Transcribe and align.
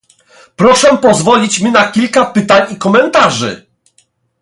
Proszę 0.55 0.97
pozwolić 0.97 1.59
mi 1.59 1.71
na 1.71 1.91
kilka 1.91 2.25
pytań 2.25 2.73
i 2.73 2.77
komentarzy 2.77 3.65